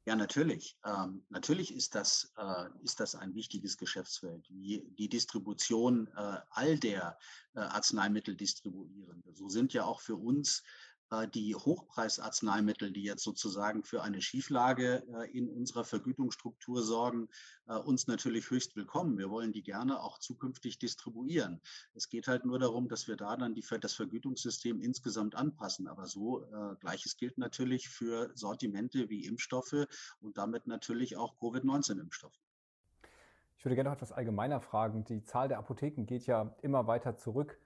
Ja, 0.06 0.16
natürlich. 0.16 0.76
Ähm, 0.84 1.22
natürlich 1.28 1.74
ist 1.74 1.94
das, 1.94 2.32
äh, 2.36 2.64
ist 2.82 2.98
das 2.98 3.14
ein 3.14 3.34
wichtiges 3.34 3.76
Geschäftsfeld. 3.76 4.48
Die, 4.48 4.84
die 4.98 5.08
Distribution 5.08 6.08
äh, 6.16 6.38
all 6.50 6.78
der 6.78 7.16
äh, 7.54 7.60
Arzneimittel 7.60 8.34
distribuieren. 8.34 9.22
So 9.32 9.48
sind 9.48 9.72
ja 9.72 9.84
auch 9.84 10.00
für 10.00 10.16
uns 10.16 10.64
die 11.34 11.54
Hochpreisarzneimittel, 11.54 12.92
die 12.92 13.02
jetzt 13.02 13.24
sozusagen 13.24 13.82
für 13.82 14.02
eine 14.02 14.22
Schieflage 14.22 15.02
äh, 15.12 15.30
in 15.36 15.48
unserer 15.48 15.84
Vergütungsstruktur 15.84 16.82
sorgen, 16.82 17.28
äh, 17.66 17.74
uns 17.74 18.06
natürlich 18.06 18.50
höchst 18.50 18.76
willkommen. 18.76 19.18
Wir 19.18 19.28
wollen 19.28 19.52
die 19.52 19.62
gerne 19.62 20.00
auch 20.00 20.18
zukünftig 20.18 20.78
distribuieren. 20.78 21.60
Es 21.94 22.08
geht 22.08 22.28
halt 22.28 22.44
nur 22.44 22.58
darum, 22.58 22.88
dass 22.88 23.08
wir 23.08 23.16
da 23.16 23.36
dann 23.36 23.54
die, 23.54 23.64
das 23.80 23.94
Vergütungssystem 23.94 24.80
insgesamt 24.80 25.34
anpassen. 25.34 25.88
Aber 25.88 26.06
so 26.06 26.46
gleiches 26.80 27.16
gilt 27.16 27.38
natürlich 27.38 27.88
für 27.88 28.30
Sortimente 28.34 29.08
wie 29.08 29.24
Impfstoffe 29.24 29.86
und 30.20 30.38
damit 30.38 30.66
natürlich 30.66 31.16
auch 31.16 31.38
Covid-19-Impfstoffe. 31.38 32.38
Ich 33.56 33.64
würde 33.64 33.74
gerne 33.74 33.90
noch 33.90 33.96
etwas 33.96 34.12
allgemeiner 34.12 34.60
fragen. 34.60 35.04
Die 35.04 35.22
Zahl 35.22 35.48
der 35.48 35.58
Apotheken 35.58 36.06
geht 36.06 36.26
ja 36.26 36.54
immer 36.62 36.86
weiter 36.86 37.16
zurück. 37.16 37.58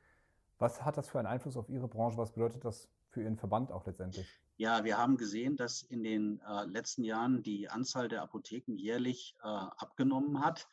Was 0.58 0.84
hat 0.84 0.96
das 0.96 1.08
für 1.08 1.18
einen 1.18 1.28
Einfluss 1.28 1.56
auf 1.56 1.68
Ihre 1.68 1.88
Branche? 1.88 2.16
Was 2.16 2.32
bedeutet 2.32 2.64
das 2.64 2.88
für 3.14 3.22
Ihren 3.22 3.38
Verband 3.38 3.72
auch 3.72 3.86
letztendlich? 3.86 4.28
Ja, 4.56 4.84
wir 4.84 4.98
haben 4.98 5.16
gesehen, 5.16 5.56
dass 5.56 5.82
in 5.82 6.02
den 6.02 6.40
äh, 6.46 6.64
letzten 6.66 7.04
Jahren 7.04 7.42
die 7.42 7.68
Anzahl 7.68 8.08
der 8.08 8.22
Apotheken 8.22 8.76
jährlich 8.76 9.34
äh, 9.42 9.46
abgenommen 9.46 10.44
hat. 10.44 10.68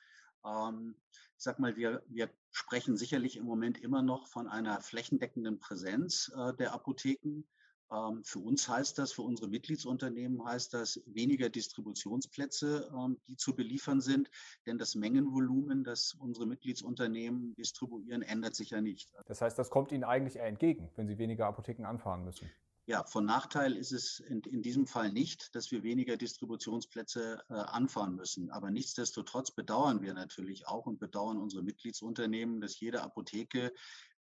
Ähm, 0.46 0.96
ich 1.38 1.44
sag 1.44 1.60
mal, 1.60 1.76
wir, 1.78 2.04
wir 2.08 2.30
sprechen 2.52 2.98
sicherlich 2.98 3.38
im 3.38 3.46
Moment 3.46 3.80
immer 3.80 4.02
noch 4.02 4.28
von 4.28 4.48
einer 4.48 4.82
flächendeckenden 4.82 5.60
Präsenz 5.60 6.32
äh, 6.36 6.54
der 6.54 6.74
Apotheken. 6.74 7.44
Ähm, 7.92 8.24
für 8.24 8.40
uns 8.40 8.68
heißt 8.68 8.98
das, 8.98 9.12
für 9.12 9.22
unsere 9.22 9.50
Mitgliedsunternehmen 9.50 10.44
heißt 10.46 10.74
das 10.74 11.02
weniger 11.06 11.50
Distributionsplätze, 11.50 12.90
ähm, 12.94 13.20
die 13.28 13.36
zu 13.36 13.56
beliefern 13.56 14.02
sind, 14.02 14.30
denn 14.66 14.78
das 14.78 14.96
Mengenvolumen, 14.96 15.84
das 15.84 16.14
unsere 16.14 16.46
Mitgliedsunternehmen 16.46 17.54
distribuieren, 17.56 18.22
ändert 18.22 18.56
sich 18.56 18.70
ja 18.70 18.82
nicht. 18.82 19.12
Das 19.26 19.42
heißt, 19.42 19.60
das 19.60 19.70
kommt 19.70 19.92
Ihnen 19.92 20.04
eigentlich 20.04 20.38
eher 20.38 20.48
entgegen, 20.48 20.90
wenn 20.96 21.08
Sie 21.08 21.18
weniger 21.18 21.48
Apotheken 21.48 21.86
anfahren 21.86 22.24
müssen. 22.24 22.50
Ja, 22.88 23.04
von 23.04 23.26
Nachteil 23.26 23.78
ist 23.78 23.92
es 23.92 24.20
in, 24.20 24.42
in 24.42 24.62
diesem 24.62 24.88
Fall 24.88 25.12
nicht, 25.12 25.56
dass 25.56 25.72
wir 25.72 25.84
weniger 25.84 26.18
Distributionsplätze 26.18 27.42
äh, 27.50 27.54
anfahren 27.54 28.16
müssen. 28.16 28.50
Aber 28.50 28.72
nichtsdestotrotz 28.72 29.52
bedauern 29.52 30.02
wir 30.02 30.14
natürlich 30.14 30.68
auch 30.68 30.88
und 30.88 31.00
bedauern 31.00 31.38
unsere 31.38 31.64
Mitgliedsunternehmen, 31.64 32.60
dass 32.60 32.80
jede 32.80 33.02
Apotheke 33.02 33.72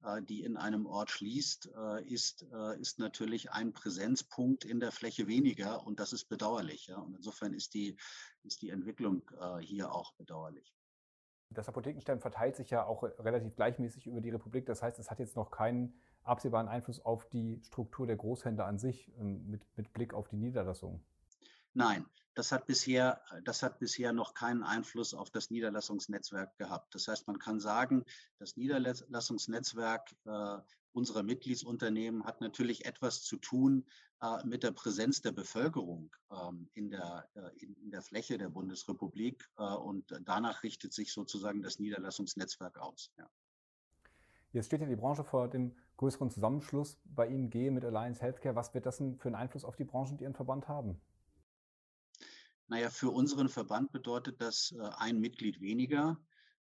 äh, 0.03 0.21
die 0.21 0.43
in 0.43 0.55
einem 0.55 0.85
Ort 0.85 1.11
schließt, 1.11 1.71
äh, 1.75 2.03
ist, 2.05 2.45
äh, 2.53 2.79
ist 2.79 2.99
natürlich 2.99 3.51
ein 3.51 3.73
Präsenzpunkt 3.73 4.63
in 4.63 4.79
der 4.79 4.91
Fläche 4.91 5.27
weniger 5.27 5.85
und 5.85 5.99
das 5.99 6.13
ist 6.13 6.25
bedauerlich. 6.25 6.91
Und 6.93 7.15
insofern 7.15 7.53
ist 7.53 7.73
die, 7.73 7.97
ist 8.43 8.61
die 8.61 8.69
Entwicklung 8.69 9.29
hier 9.59 9.91
auch 9.91 10.13
bedauerlich. 10.13 10.73
Das 11.49 11.67
Apothekensterben 11.67 12.21
verteilt 12.21 12.55
sich 12.55 12.69
ja 12.69 12.85
auch 12.85 13.03
relativ 13.03 13.55
gleichmäßig 13.55 14.07
über 14.07 14.21
die 14.21 14.29
Republik. 14.29 14.65
Das 14.65 14.81
heißt, 14.81 14.99
es 14.99 15.09
hat 15.09 15.19
jetzt 15.19 15.35
noch 15.35 15.51
keinen 15.51 15.99
absehbaren 16.23 16.67
Einfluss 16.67 17.03
auf 17.03 17.27
die 17.29 17.61
Struktur 17.63 18.07
der 18.07 18.15
Großhändler 18.15 18.65
an 18.65 18.77
sich 18.77 19.11
ähm, 19.19 19.49
mit, 19.49 19.61
mit 19.75 19.93
Blick 19.93 20.13
auf 20.13 20.27
die 20.27 20.37
Niederlassungen. 20.37 21.03
Nein, 21.73 22.05
das 22.35 22.51
hat 22.51 22.67
bisher, 22.67 23.21
das 23.43 23.63
hat 23.63 23.79
bisher 23.79 24.13
noch 24.13 24.33
keinen 24.33 24.63
Einfluss 24.63 25.13
auf 25.13 25.29
das 25.29 25.49
Niederlassungsnetzwerk 25.49 26.57
gehabt. 26.57 26.95
Das 26.95 27.07
heißt, 27.07 27.27
man 27.27 27.39
kann 27.39 27.59
sagen, 27.59 28.05
das 28.37 28.55
Niederlassungsnetzwerk 28.55 30.15
äh, 30.25 30.57
unserer 30.93 31.23
Mitgliedsunternehmen 31.23 32.23
hat 32.25 32.41
natürlich 32.41 32.85
etwas 32.85 33.23
zu 33.23 33.37
tun 33.37 33.85
äh, 34.21 34.45
mit 34.45 34.63
der 34.63 34.71
Präsenz 34.71 35.21
der 35.21 35.31
Bevölkerung 35.31 36.15
ähm, 36.31 36.69
in, 36.73 36.89
der, 36.89 37.29
äh, 37.35 37.63
in, 37.63 37.75
in, 37.75 37.91
der 37.91 38.01
Fläche 38.01 38.37
der 38.37 38.49
Bundesrepublik 38.49 39.49
äh, 39.57 39.63
und 39.63 40.05
danach 40.23 40.63
richtet 40.63 40.93
sich 40.93 41.11
sozusagen 41.11 41.61
das 41.61 41.79
Niederlassungsnetzwerk 41.79 42.77
aus. 42.79 43.11
Ja. 43.17 43.29
Jetzt 44.51 44.67
steht 44.67 44.81
ja 44.81 44.87
die 44.87 44.95
Branche 44.95 45.23
vor 45.23 45.47
dem 45.47 45.75
größeren 45.99 46.31
Zusammenschluss 46.31 46.97
bei 47.03 47.27
Ihnen, 47.27 47.49
Gehe 47.49 47.71
mit 47.71 47.83
Alliance 47.83 48.21
Healthcare. 48.21 48.55
Was 48.55 48.73
wird 48.73 48.85
das 48.85 48.97
denn 48.97 49.17
für 49.17 49.27
einen 49.27 49.35
Einfluss 49.35 49.65
auf 49.65 49.75
die 49.75 49.83
Branche 49.83 50.13
und 50.13 50.21
Ihren 50.21 50.33
Verband 50.33 50.69
haben? 50.69 50.99
Naja, 52.67 52.89
für 52.89 53.09
unseren 53.09 53.49
Verband 53.49 53.91
bedeutet 53.91 54.41
das 54.41 54.73
äh, 54.79 54.89
ein 54.97 55.19
Mitglied 55.19 55.59
weniger. 55.59 56.17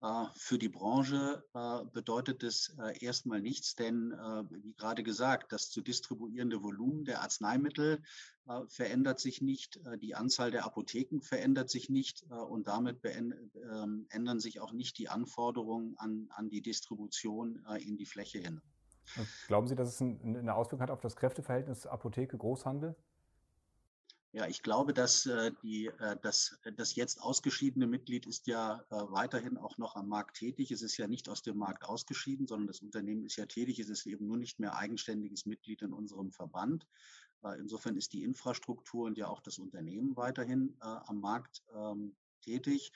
Äh, 0.03 0.25
für 0.36 0.60
die 0.60 0.70
Branche 0.70 1.44
äh, 1.55 1.86
bedeutet 1.91 2.44
es 2.44 2.77
erstmal 3.00 3.41
nichts, 3.41 3.74
denn 3.74 4.12
wie 4.12 4.74
gerade 4.74 5.01
gesagt, 5.01 5.51
das 5.51 5.72
zu 5.72 5.82
distribuierende 5.82 6.62
Volumen 6.62 7.03
der 7.03 7.22
Arzneimittel 7.22 8.03
verändert 8.67 9.20
sich 9.20 9.41
nicht, 9.41 9.79
die 10.03 10.13
Anzahl 10.13 10.51
der 10.51 10.65
Apotheken 10.65 11.22
verändert 11.22 11.72
sich 11.72 11.89
nicht 11.89 12.22
und 12.29 12.67
damit 12.67 13.00
ähm, 13.03 14.05
ändern 14.10 14.39
sich 14.39 14.60
auch 14.60 14.72
nicht 14.72 15.00
die 15.00 15.10
Anforderungen 15.10 15.98
an, 15.98 16.27
an 16.29 16.50
die 16.50 16.62
Distribution 16.62 17.65
in 17.79 17.98
die 17.98 18.05
Fläche 18.05 18.38
hin. 18.38 18.62
Glauben 19.48 19.68
Sie, 19.68 19.76
dass 19.76 19.90
es 19.90 20.02
eine 20.02 20.56
Auswirkung 20.56 20.82
hat 20.82 20.92
auf 20.92 21.02
das 21.02 21.16
Kräfteverhältnis 21.16 21.86
Apotheke-Großhandel? 21.86 22.96
Ja, 24.36 24.48
ich 24.48 24.64
glaube, 24.64 24.94
dass 24.94 25.26
äh, 25.28 25.54
die, 25.64 25.86
äh, 25.86 26.18
das, 26.22 26.60
jetzt 26.96 27.22
ausgeschiedene 27.22 27.88
Mitglied 27.88 28.26
ist 28.26 28.48
ja 28.48 28.84
äh, 28.90 28.96
weiterhin 29.08 29.58
auch 29.58 29.78
noch 29.78 29.96
am 29.96 30.10
Markt 30.10 30.36
tätig. 30.36 30.72
Es 30.72 30.82
ist 30.82 30.98
ja 30.98 31.08
nicht 31.08 31.30
aus 31.30 31.42
dem 31.42 31.58
Markt 31.58 31.86
ausgeschieden, 31.86 32.46
sondern 32.46 32.68
das 32.68 32.82
Unternehmen 32.82 33.24
ist 33.24 33.38
ja 33.38 33.46
tätig. 33.46 33.80
Es 33.80 33.88
ist 33.88 34.06
eben 34.06 34.28
nur 34.28 34.36
nicht 34.36 34.60
mehr 34.60 34.76
eigenständiges 34.76 35.46
Mitglied 35.46 35.84
in 35.84 35.94
unserem 35.94 36.34
Verband. 36.34 36.86
Äh, 37.46 37.58
insofern 37.62 37.96
ist 37.96 38.12
die 38.12 38.24
Infrastruktur 38.24 39.06
und 39.06 39.18
ja 39.18 39.30
auch 39.30 39.40
das 39.40 39.58
Unternehmen 39.58 40.18
weiterhin 40.18 40.76
am 40.82 41.22
Markt 41.22 41.64
ähm, 41.74 42.14
tätig. 42.42 42.92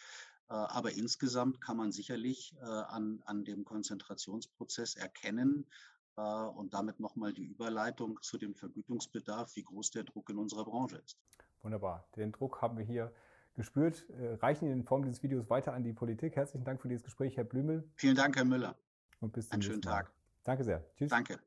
Aber 0.48 0.92
insgesamt 0.92 1.62
kann 1.62 1.78
man 1.78 1.92
sicherlich 1.92 2.56
an, 2.60 3.22
an 3.26 3.46
dem 3.46 3.66
Konzentrationsprozess 3.66 4.96
erkennen, 4.96 5.68
und 6.16 6.74
damit 6.74 7.00
nochmal 7.00 7.34
die 7.34 7.46
Überleitung 7.46 8.22
zu 8.22 8.38
dem 8.38 8.56
Vergütungsbedarf, 8.56 9.56
wie 9.56 9.64
groß 9.64 9.92
der 9.92 10.04
Druck 10.04 10.30
in 10.30 10.38
unserer 10.38 10.66
Branche 10.66 10.98
ist. 10.98 11.18
Wunderbar. 11.62 12.08
Den 12.16 12.32
Druck 12.32 12.62
haben 12.62 12.78
wir 12.78 12.86
hier 12.86 13.14
gespürt. 13.56 14.10
Äh, 14.10 14.36
reichen 14.36 14.70
in 14.70 14.84
Form 14.84 15.04
dieses 15.04 15.22
Videos 15.24 15.50
weiter 15.50 15.74
an 15.74 15.84
die 15.84 15.94
Politik. 15.94 16.36
Herzlichen 16.36 16.66
Dank 16.66 16.82
für 16.82 16.88
dieses 16.88 17.04
Gespräch, 17.04 17.38
Herr 17.38 17.44
Blümel. 17.44 17.90
Vielen 17.96 18.16
Dank, 18.16 18.36
Herr 18.36 18.46
Müller. 18.46 18.76
Und 19.20 19.34
bis 19.34 19.48
zum 19.48 19.56
Einen 19.56 19.62
schönen 19.62 19.82
Tag. 19.82 20.12
Danke 20.44 20.64
sehr. 20.64 20.86
Tschüss. 20.96 21.10
Danke. 21.10 21.40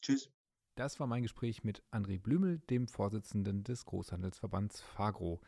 Tschüss. 0.00 0.30
Das 0.74 0.98
war 0.98 1.06
mein 1.06 1.22
Gespräch 1.22 1.62
mit 1.62 1.82
André 1.90 2.18
Blümel, 2.18 2.58
dem 2.70 2.88
Vorsitzenden 2.88 3.64
des 3.64 3.84
Großhandelsverbands 3.84 4.80
Fagro. 4.80 5.40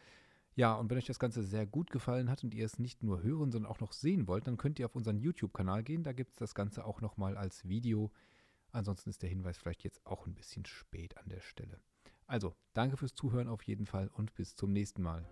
Ja, 0.55 0.75
und 0.75 0.91
wenn 0.91 0.99
euch 0.99 1.07
das 1.07 1.19
Ganze 1.19 1.43
sehr 1.43 1.65
gut 1.65 1.91
gefallen 1.91 2.29
hat 2.29 2.45
und 2.45 2.53
ihr 2.53 2.67
es 2.67 2.79
nicht 2.79 3.03
nur 3.03 3.23
hören, 3.23 3.51
sondern 3.51 3.71
auch 3.71 3.81
noch 3.81 3.95
sehen 3.95 4.29
wollt, 4.29 4.47
dann 4.47 4.59
könnt 4.59 4.79
ihr 4.79 4.85
auf 4.85 4.95
unseren 4.95 5.19
YouTube-Kanal 5.19 5.83
gehen. 5.83 6.05
Da 6.05 6.13
gibt 6.13 6.33
es 6.33 6.37
das 6.37 6.55
Ganze 6.55 6.85
auch 6.85 7.01
nochmal 7.01 7.39
als 7.39 7.67
Video 7.67 8.11
Ansonsten 8.73 9.11
ist 9.11 9.23
der 9.23 9.29
Hinweis 9.29 9.59
vielleicht 9.59 9.85
jetzt 9.85 10.05
auch 10.05 10.27
ein 10.27 10.35
bisschen 10.35 10.65
spät 10.65 11.17
an 11.19 11.29
der 11.29 11.41
Stelle. 11.41 11.81
Also, 12.27 12.55
danke 12.73 12.97
fürs 12.97 13.15
Zuhören 13.15 13.49
auf 13.49 13.63
jeden 13.63 13.87
Fall 13.87 14.09
und 14.09 14.35
bis 14.35 14.57
zum 14.57 14.73
nächsten 14.73 15.03
Mal. 15.03 15.29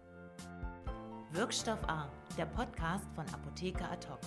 Wirkstoff 1.32 1.82
A, 1.88 2.10
der 2.36 2.46
Podcast 2.46 3.06
von 3.14 3.26
Apotheker 3.28 3.90
Ad 3.90 4.06
hoc. 4.08 4.20